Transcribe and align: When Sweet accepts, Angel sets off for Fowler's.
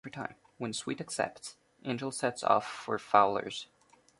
When 0.57 0.73
Sweet 0.73 0.99
accepts, 0.99 1.57
Angel 1.85 2.09
sets 2.09 2.43
off 2.43 2.65
for 2.65 2.97
Fowler's. 2.97 3.67